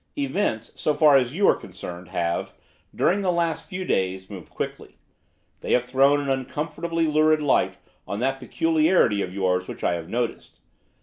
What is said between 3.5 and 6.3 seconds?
few days moved quickly. They have thrown an